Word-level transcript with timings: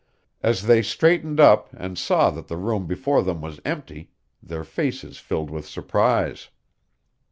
As 0.41 0.63
they 0.65 0.81
straightened 0.81 1.39
up 1.39 1.69
and 1.77 1.95
saw 1.95 2.31
that 2.31 2.47
the 2.47 2.57
room 2.57 2.87
before 2.87 3.21
them 3.21 3.39
was 3.39 3.59
empty, 3.63 4.09
their 4.41 4.63
faces 4.63 5.19
filled 5.19 5.51
with 5.51 5.67
surprise. 5.67 6.49